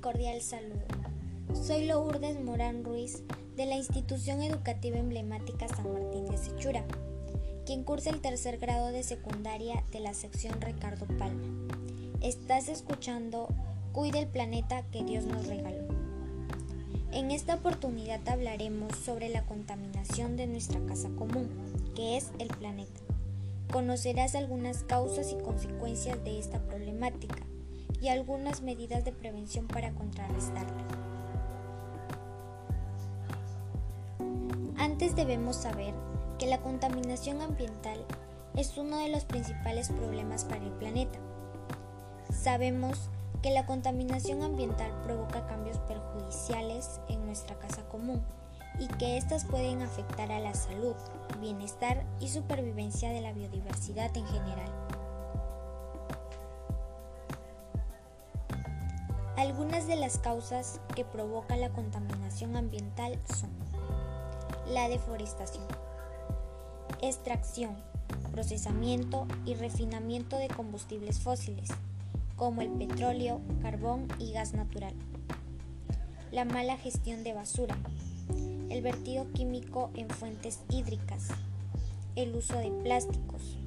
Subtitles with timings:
[0.00, 0.84] cordial saludo.
[1.54, 3.22] Soy Lourdes Morán Ruiz
[3.56, 6.84] de la institución educativa emblemática San Martín de Sechura,
[7.64, 11.42] quien cursa el tercer grado de secundaria de la sección Ricardo Palma.
[12.20, 13.48] Estás escuchando
[13.92, 15.86] Cuide el planeta que Dios nos regaló.
[17.12, 21.48] En esta oportunidad hablaremos sobre la contaminación de nuestra casa común,
[21.94, 23.00] que es el planeta.
[23.72, 27.46] Conocerás algunas causas y consecuencias de esta problemática
[28.00, 30.84] y algunas medidas de prevención para contrarrestarla.
[34.78, 35.94] Antes debemos saber
[36.38, 38.04] que la contaminación ambiental
[38.56, 41.18] es uno de los principales problemas para el planeta.
[42.30, 43.10] Sabemos
[43.42, 48.22] que la contaminación ambiental provoca cambios perjudiciales en nuestra casa común
[48.78, 50.94] y que éstas pueden afectar a la salud,
[51.40, 54.70] bienestar y supervivencia de la biodiversidad en general.
[59.36, 63.50] Algunas de las causas que provocan la contaminación ambiental son
[64.66, 65.66] la deforestación,
[67.02, 67.76] extracción,
[68.32, 71.68] procesamiento y refinamiento de combustibles fósiles,
[72.36, 74.94] como el petróleo, carbón y gas natural,
[76.32, 77.76] la mala gestión de basura,
[78.70, 81.28] el vertido químico en fuentes hídricas,
[82.14, 83.58] el uso de plásticos,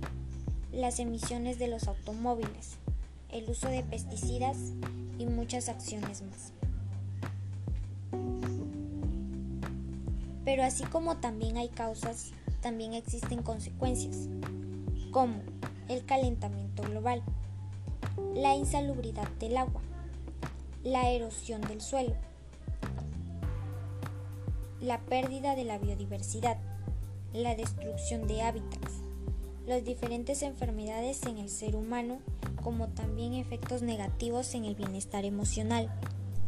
[0.71, 2.79] las emisiones de los automóviles,
[3.31, 4.57] el uso de pesticidas
[5.17, 6.53] y muchas acciones más.
[10.45, 14.27] Pero así como también hay causas, también existen consecuencias,
[15.11, 15.35] como
[15.87, 17.21] el calentamiento global,
[18.33, 19.81] la insalubridad del agua,
[20.83, 22.15] la erosión del suelo,
[24.81, 26.57] la pérdida de la biodiversidad,
[27.33, 29.03] la destrucción de hábitats,
[29.69, 32.19] las diferentes enfermedades en el ser humano
[32.63, 35.89] como también efectos negativos en el bienestar emocional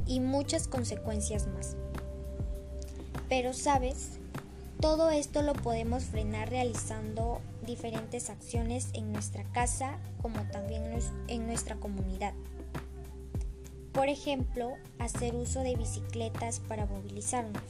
[0.07, 1.77] y muchas consecuencias más.
[3.29, 4.19] Pero sabes,
[4.81, 10.83] todo esto lo podemos frenar realizando diferentes acciones en nuestra casa como también
[11.27, 12.33] en nuestra comunidad.
[13.93, 17.61] Por ejemplo, hacer uso de bicicletas para movilizarnos.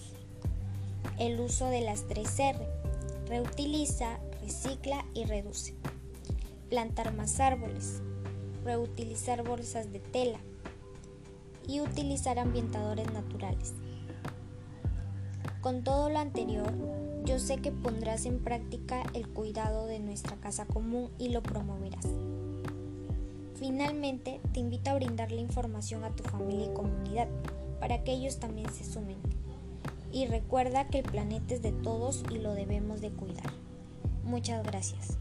[1.19, 2.66] El uso de las 3R.
[3.28, 5.75] Reutiliza, recicla y reduce.
[6.69, 8.02] Plantar más árboles
[8.63, 10.40] reutilizar bolsas de tela
[11.68, 13.74] y utilizar ambientadores naturales.
[15.62, 16.72] Con todo lo anterior,
[17.24, 22.07] yo sé que pondrás en práctica el cuidado de nuestra casa común y lo promoverás.
[23.56, 27.28] Finalmente, te invito a brindar la información a tu familia y comunidad
[27.80, 29.18] para que ellos también se sumen.
[30.12, 33.51] Y recuerda que el planeta es de todos y lo debemos de cuidar.
[34.31, 35.18] Muchas gracias.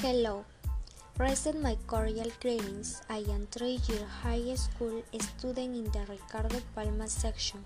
[0.00, 0.46] Hello,
[1.18, 3.02] present my cordial greetings.
[3.10, 7.62] I am three-year high school student in the Ricardo Palma section.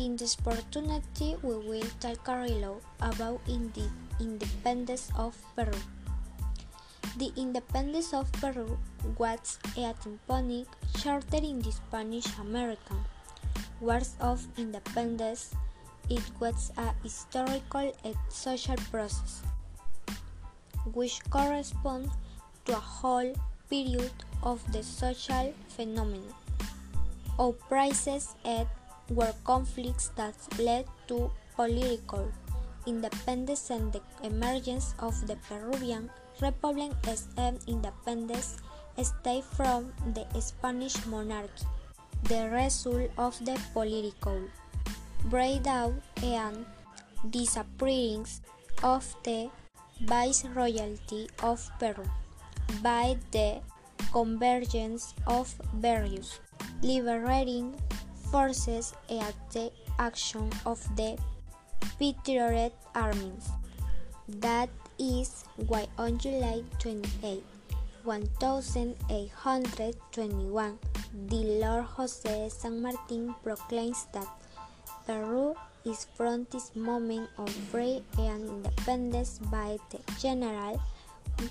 [0.00, 3.84] In this opportunity, we will talk a little about the
[4.18, 5.76] independence of Peru.
[7.18, 8.78] The independence of Peru
[9.18, 12.96] was a tympanic charter in the Spanish American
[13.78, 15.52] Wars of Independence.
[16.08, 19.42] It was a historical and social process
[20.94, 22.08] which correspond
[22.64, 23.34] to a whole
[23.68, 26.32] period of the social phenomenon
[27.38, 28.66] of prices and
[29.10, 32.30] were conflicts that led to political
[32.86, 36.10] independence and the emergence of the Peruvian
[36.40, 38.46] Republic as an independent
[39.02, 41.66] state from the Spanish monarchy.
[42.24, 44.48] The result of the political
[45.24, 46.64] breakdown and
[47.30, 48.40] disappearance
[48.82, 49.50] of the
[50.04, 52.04] Viceroyalty of Peru
[52.82, 53.60] by the
[54.12, 56.40] convergence of various
[56.82, 57.74] liberating
[58.30, 61.18] forces and the action of the
[61.98, 63.50] patriot armies.
[64.28, 67.42] That is why on July 28,
[68.04, 70.78] 1821,
[71.28, 74.28] the Lord Jose San Martin proclaims that
[75.06, 75.54] Peru
[75.84, 80.80] is from this moment of free and independence by the general